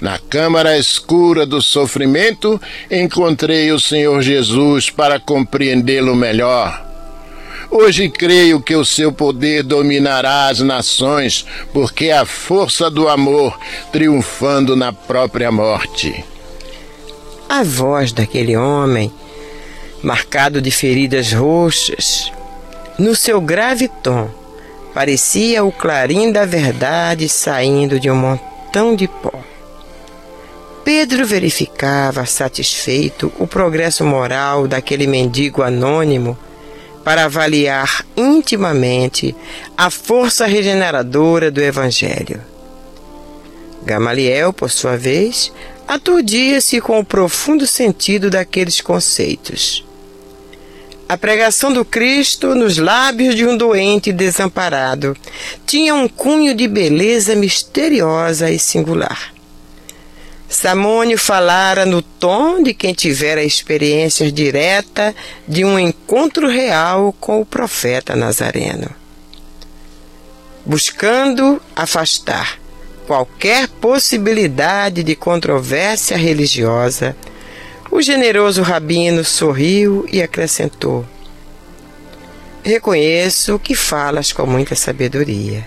[0.00, 6.86] Na câmara escura do sofrimento, encontrei o Senhor Jesus para compreendê-lo melhor.
[7.70, 13.58] Hoje creio que o seu poder dominará as nações, porque é a força do amor
[13.92, 16.24] triunfando na própria morte.
[17.48, 19.12] A voz daquele homem,
[20.02, 22.32] marcado de feridas roxas,
[22.98, 24.28] no seu grave tom,
[24.92, 29.32] parecia o clarim da verdade saindo de um montão de pó.
[30.84, 36.36] Pedro verificava satisfeito o progresso moral daquele mendigo anônimo
[37.04, 39.34] para avaliar intimamente
[39.76, 42.40] a força regeneradora do Evangelho.
[43.84, 45.52] Gamaliel, por sua vez,
[45.86, 49.87] aturdia-se com o profundo sentido daqueles conceitos.
[51.08, 55.16] A pregação do Cristo nos lábios de um doente desamparado
[55.66, 59.32] tinha um cunho de beleza misteriosa e singular.
[60.50, 65.14] Samônio falara no tom de quem tivera experiência direta
[65.46, 68.90] de um encontro real com o profeta Nazareno.
[70.66, 72.58] Buscando afastar
[73.06, 77.16] qualquer possibilidade de controvérsia religiosa,
[77.90, 81.04] o generoso rabino sorriu e acrescentou:
[82.62, 85.66] Reconheço que falas com muita sabedoria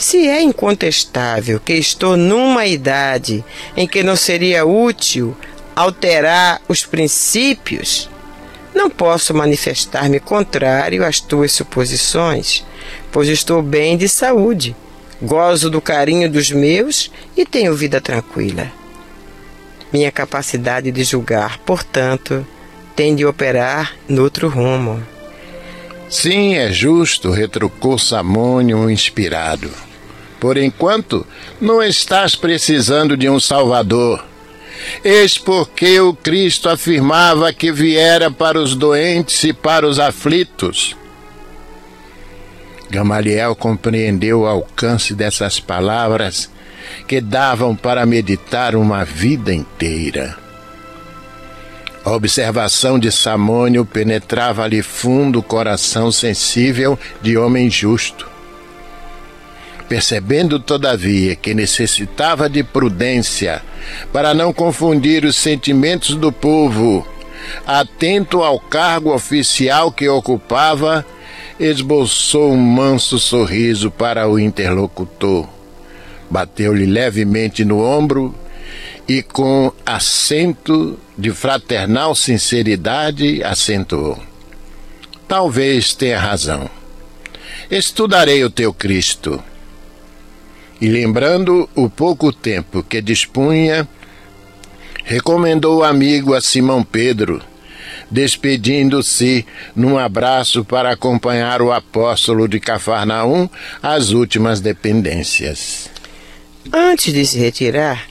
[0.00, 3.44] se é incontestável que estou numa idade
[3.76, 5.36] em que não seria útil
[5.76, 8.08] alterar os princípios,
[8.74, 12.64] não posso manifestar-me contrário às tuas suposições,
[13.12, 14.74] pois estou bem de saúde,
[15.20, 18.72] gozo do carinho dos meus e tenho vida tranquila.
[19.92, 22.46] Minha capacidade de julgar, portanto,
[22.94, 25.02] tem de operar noutro rumo.
[26.08, 29.70] Sim, é justo, retrucou Samônio inspirado.
[30.38, 31.26] Por enquanto,
[31.60, 34.24] não estás precisando de um Salvador.
[35.04, 40.96] Eis porque o Cristo afirmava que viera para os doentes e para os aflitos.
[42.88, 46.50] Gamaliel compreendeu o alcance dessas palavras
[47.06, 50.36] que davam para meditar uma vida inteira.
[52.02, 58.26] A observação de Samônio penetrava-lhe fundo o coração sensível de homem justo.
[59.86, 63.60] Percebendo, todavia, que necessitava de prudência
[64.12, 67.06] para não confundir os sentimentos do povo,
[67.66, 71.04] atento ao cargo oficial que ocupava,
[71.58, 75.59] esboçou um manso sorriso para o interlocutor.
[76.30, 78.34] Bateu-lhe levemente no ombro
[79.08, 84.18] e, com acento de fraternal sinceridade, acentuou:
[85.26, 86.70] Talvez tenha razão.
[87.70, 89.42] Estudarei o teu Cristo
[90.80, 93.86] e lembrando o pouco tempo que dispunha,
[95.04, 97.42] recomendou o amigo a Simão Pedro,
[98.10, 99.44] despedindo-se
[99.76, 103.48] num abraço para acompanhar o apóstolo de Cafarnaum
[103.82, 105.90] às últimas dependências.
[106.72, 108.06] Antes de se retirar,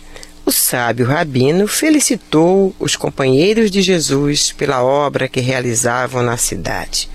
[0.46, 7.10] o sábio rabino felicitou os companheiros de Jesus pela obra que realizavam na cidade.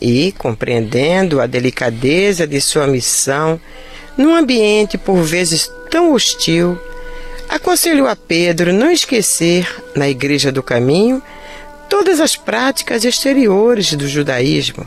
[0.00, 3.60] E, compreendendo a delicadeza de sua missão,
[4.16, 6.78] num ambiente por vezes tão hostil,
[7.48, 9.66] aconselhou a Pedro não esquecer,
[9.96, 11.20] na Igreja do Caminho,
[11.88, 14.86] todas as práticas exteriores do judaísmo.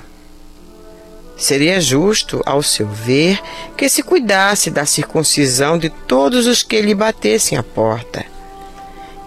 [1.44, 3.38] Seria justo, ao seu ver,
[3.76, 8.26] que se cuidasse da circuncisão de todos os que lhe batessem a porta,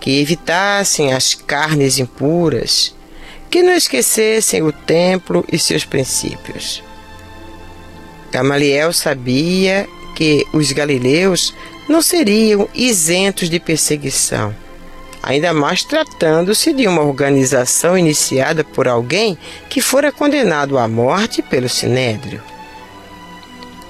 [0.00, 2.94] que evitassem as carnes impuras,
[3.50, 6.82] que não esquecessem o templo e seus princípios.
[8.32, 9.86] Gamaliel sabia
[10.16, 11.52] que os galileus
[11.86, 14.56] não seriam isentos de perseguição,
[15.26, 19.36] ainda mais tratando-se de uma organização iniciada por alguém
[19.68, 22.40] que fora condenado à morte pelo sinédrio.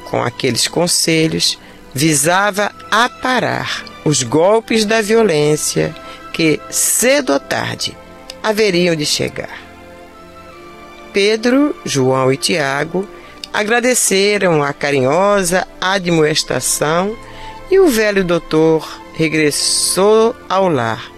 [0.07, 1.59] Com aqueles conselhos,
[1.93, 5.95] visava aparar os golpes da violência
[6.33, 7.95] que, cedo ou tarde,
[8.43, 9.59] haveriam de chegar.
[11.13, 13.07] Pedro, João e Tiago
[13.53, 17.15] agradeceram a carinhosa admoestação
[17.71, 21.11] e o velho doutor regressou ao lar,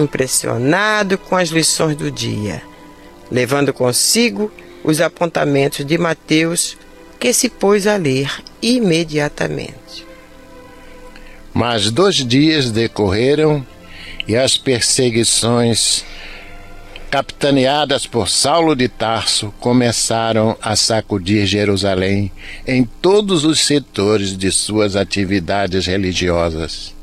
[0.00, 2.62] impressionado com as lições do dia,
[3.30, 4.50] levando consigo
[4.82, 6.76] os apontamentos de Mateus,
[7.18, 10.06] que se pôs a ler imediatamente.
[11.52, 13.66] Mas dois dias decorreram
[14.26, 16.04] e as perseguições
[17.10, 22.30] capitaneadas por Saulo de Tarso, começaram a sacudir Jerusalém
[22.64, 26.94] em todos os setores de suas atividades religiosas.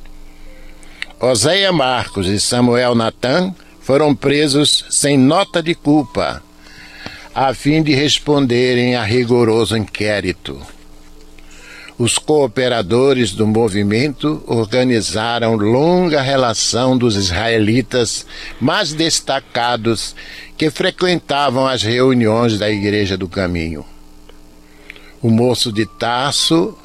[1.19, 6.43] Oséia Marcos e Samuel Natan foram presos sem nota de culpa,
[7.33, 10.59] a fim de responderem a rigoroso inquérito
[11.97, 18.25] os cooperadores do movimento organizaram longa relação dos israelitas
[18.61, 20.15] mais destacados
[20.55, 23.83] que frequentavam as reuniões da Igreja do Caminho.
[25.21, 26.77] O moço de Tarso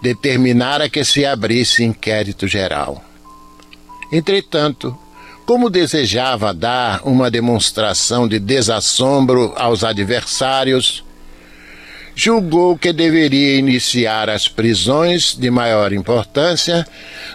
[0.00, 3.02] determinara que se abrisse inquérito geral.
[4.10, 4.96] Entretanto,
[5.44, 11.04] como desejava dar uma demonstração de desassombro aos adversários,
[12.14, 16.86] julgou que deveria iniciar as prisões de maior importância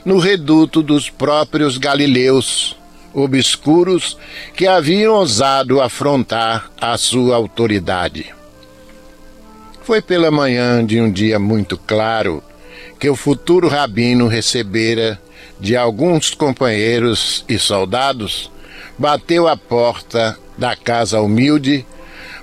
[0.03, 2.75] no reduto dos próprios galileus
[3.13, 4.17] obscuros
[4.55, 8.33] que haviam ousado afrontar a sua autoridade.
[9.83, 12.43] Foi pela manhã de um dia muito claro
[13.03, 15.19] que o futuro rabino recebera
[15.59, 18.49] de alguns companheiros e soldados,
[18.97, 21.85] bateu à porta da casa humilde,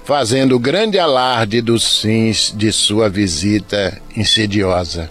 [0.04, 5.11] fazendo grande alarde dos fins de sua visita insidiosa.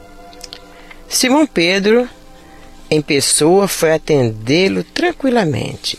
[1.08, 2.08] Simão Pedro,
[2.88, 5.97] em pessoa, foi atendê-lo tranquilamente.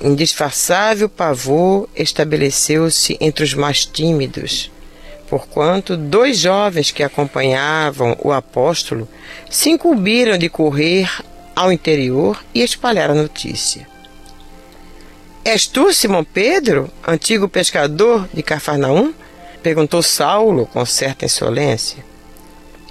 [0.00, 4.70] Indisfarçável pavor estabeleceu-se entre os mais tímidos,
[5.28, 9.08] porquanto dois jovens que acompanhavam o apóstolo
[9.50, 11.10] se incumbiram de correr
[11.54, 13.86] ao interior e espalhar a notícia.
[15.44, 19.14] És tu, Simão Pedro, antigo pescador de Cafarnaum?
[19.62, 22.04] perguntou Saulo com certa insolência.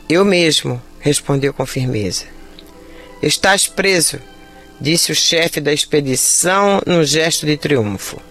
[0.09, 2.25] Eu mesmo, respondeu com firmeza.
[3.21, 4.19] Estás preso,
[4.79, 8.21] disse o chefe da expedição num gesto de triunfo.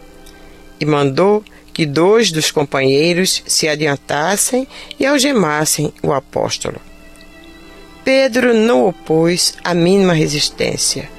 [0.79, 1.45] E mandou
[1.77, 4.67] que dois dos companheiros se adiantassem
[4.99, 6.81] e algemassem o apóstolo.
[8.03, 11.15] Pedro não opôs a mínima resistência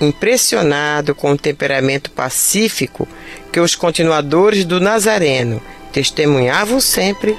[0.00, 3.06] Impressionado com o temperamento pacífico
[3.52, 7.38] que os continuadores do Nazareno testemunhavam sempre,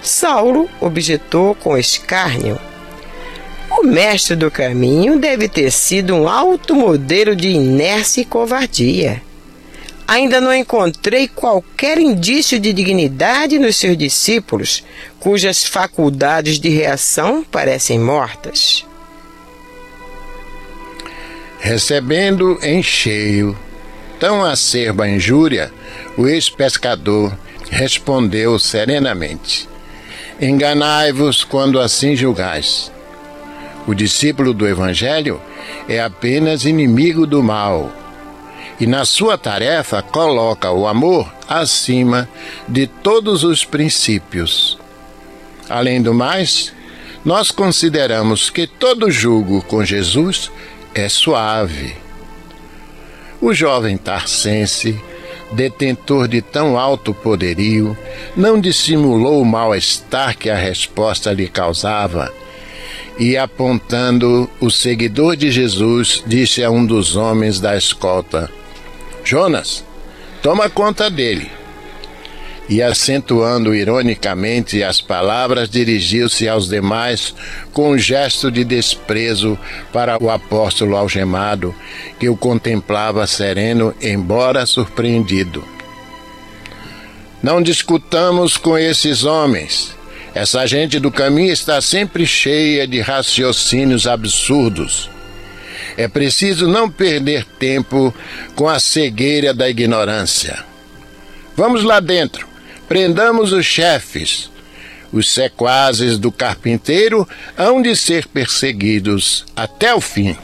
[0.00, 2.60] Saulo objetou com escárnio.
[3.72, 9.20] O mestre do caminho deve ter sido um alto modelo de inércia e covardia.
[10.08, 14.84] Ainda não encontrei qualquer indício de dignidade nos seus discípulos,
[15.18, 18.86] cujas faculdades de reação parecem mortas.
[21.58, 23.58] Recebendo em cheio
[24.20, 25.72] tão acerba injúria,
[26.16, 27.36] o ex-pescador
[27.68, 29.68] respondeu serenamente:
[30.40, 32.92] Enganai-vos quando assim julgais.
[33.88, 35.40] O discípulo do Evangelho
[35.88, 37.92] é apenas inimigo do mal
[38.80, 42.28] e, na sua tarefa, coloca o amor acima
[42.68, 44.78] de todos os princípios.
[45.68, 46.72] Além do mais,
[47.24, 50.50] nós consideramos que todo julgo com Jesus
[50.94, 51.96] é suave.
[53.40, 55.00] O jovem Tarcense,
[55.52, 57.96] detentor de tão alto poderio,
[58.36, 62.32] não dissimulou o mal-estar que a resposta lhe causava
[63.18, 68.50] e, apontando o seguidor de Jesus, disse a um dos homens da escolta:
[69.26, 69.84] Jonas,
[70.40, 71.50] toma conta dele
[72.68, 77.34] e, acentuando ironicamente as palavras, dirigiu-se aos demais
[77.72, 79.58] com um gesto de desprezo
[79.92, 81.74] para o apóstolo algemado,
[82.20, 85.64] que o contemplava sereno, embora surpreendido.
[87.42, 89.92] Não discutamos com esses homens.
[90.34, 95.10] Essa gente do caminho está sempre cheia de raciocínios absurdos.
[95.96, 98.14] É preciso não perder tempo
[98.54, 100.64] com a cegueira da ignorância.
[101.56, 102.46] Vamos lá dentro
[102.88, 104.50] Prendamos os chefes.
[105.12, 110.36] Os sequazes do carpinteiro hão de ser perseguidos até o fim.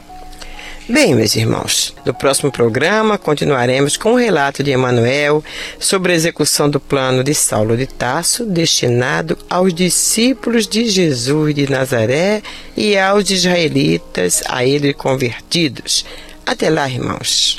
[0.89, 5.43] Bem, meus irmãos, no próximo programa continuaremos com o relato de Emanuel
[5.78, 11.70] sobre a execução do plano de Saulo de Tasso destinado aos discípulos de Jesus de
[11.70, 12.43] Nazaré
[12.76, 16.05] e aos israelitas a ele convertidos.
[16.45, 17.59] Até lá, irmãos.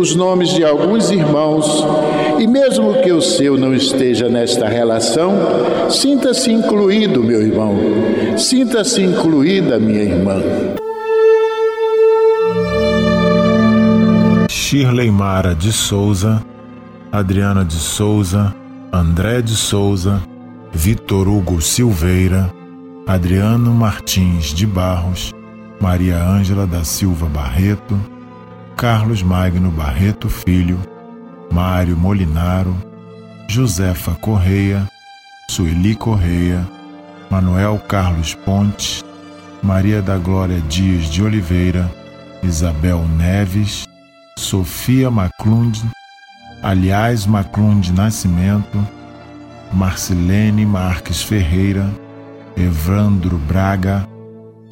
[0.00, 1.84] os nomes de alguns irmãos
[2.38, 5.34] e, mesmo que o seu não esteja nesta relação,
[5.90, 7.76] sinta-se incluído, meu irmão,
[8.38, 10.42] sinta-se incluída, minha irmã.
[14.48, 16.42] Shirley Mara de Souza,
[17.12, 18.54] Adriana de Souza,
[18.90, 20.22] André de Souza,
[20.72, 22.50] Vitor Hugo Silveira,
[23.06, 25.34] Adriano Martins de Barros,
[25.78, 27.98] Maria Ângela da Silva Barreto,
[28.80, 30.80] Carlos Magno Barreto Filho,
[31.52, 32.74] Mário Molinaro,
[33.46, 34.88] Josefa Correia,
[35.50, 36.66] Sueli Correia,
[37.30, 39.04] Manuel Carlos Ponte,
[39.62, 41.92] Maria da Glória Dias de Oliveira,
[42.42, 43.86] Isabel Neves,
[44.38, 45.78] Sofia Maclund,
[46.62, 48.78] aliás Maclund Nascimento,
[49.70, 51.86] Marcilene Marques Ferreira,
[52.56, 54.08] Evandro Braga,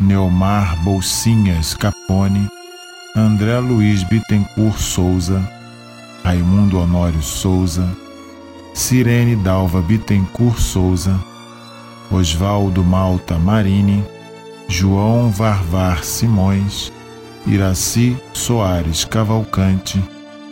[0.00, 2.48] Neomar Bolsinhas Capone,
[3.18, 5.42] André Luiz Bittencourt Souza,
[6.22, 7.84] Raimundo Honório Souza,
[8.72, 11.18] Sirene Dalva Bittencourt Souza,
[12.12, 14.04] Osvaldo Malta Marini,
[14.68, 16.92] João Varvar Simões,
[17.44, 20.00] Iraci Soares Cavalcante,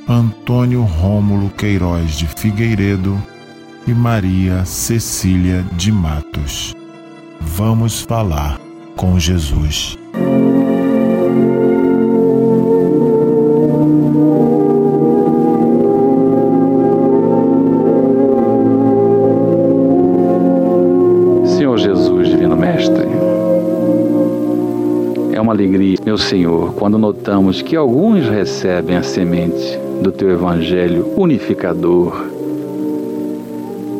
[0.08, 3.16] Antônio Rômulo Queiroz de Figueiredo
[3.86, 6.74] e Maria Cecília de Matos.
[7.40, 8.58] Vamos falar
[8.96, 9.96] com Jesus.
[25.66, 32.36] Alegria, meu Senhor, quando notamos que alguns recebem a semente do Teu Evangelho unificador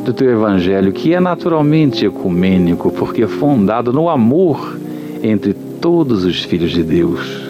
[0.05, 4.79] do teu evangelho, que é naturalmente ecumênico, porque é fundado no amor
[5.21, 7.43] entre todos os filhos de Deus.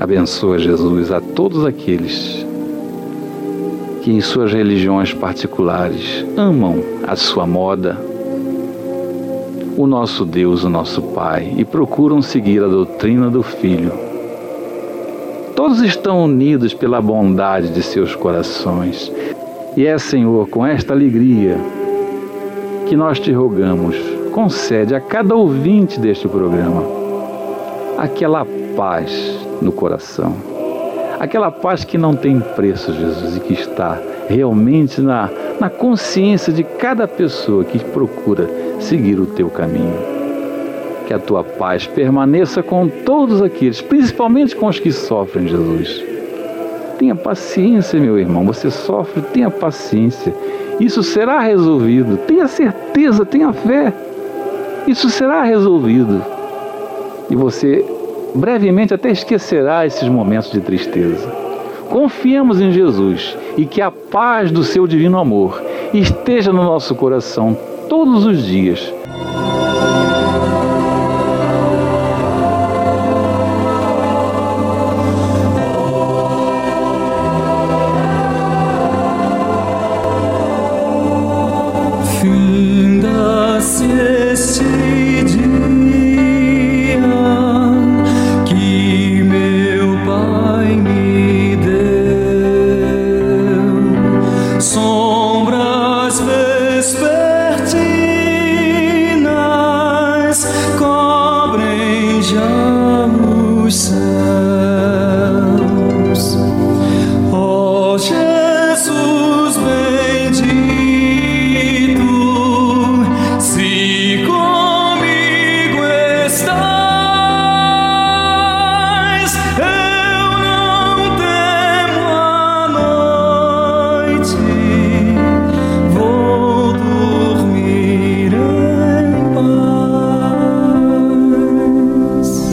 [0.00, 2.44] Abençoa, Jesus, a todos aqueles
[4.02, 8.09] que em suas religiões particulares amam a sua moda,
[9.82, 13.92] o nosso Deus, o nosso Pai, e procuram seguir a doutrina do Filho.
[15.56, 19.10] Todos estão unidos pela bondade de seus corações.
[19.76, 21.56] E é, Senhor, com esta alegria
[22.86, 23.96] que nós te rogamos,
[24.32, 26.82] concede a cada ouvinte deste programa
[27.96, 30.34] aquela paz no coração,
[31.18, 35.28] aquela paz que não tem preço, Jesus, e que está realmente na,
[35.58, 39.94] na consciência de cada pessoa que procura seguir o teu caminho.
[41.06, 46.04] Que a tua paz permaneça com todos aqueles, principalmente com os que sofrem, Jesus.
[46.98, 48.44] Tenha paciência, meu irmão.
[48.44, 50.34] Você sofre, tenha paciência.
[50.78, 52.16] Isso será resolvido.
[52.18, 53.92] Tenha certeza, tenha fé.
[54.86, 56.22] Isso será resolvido.
[57.30, 57.84] E você
[58.34, 61.28] brevemente até esquecerá esses momentos de tristeza.
[61.88, 65.60] Confiemos em Jesus e que a paz do seu divino amor
[65.92, 67.56] esteja no nosso coração
[67.90, 68.94] todos os dias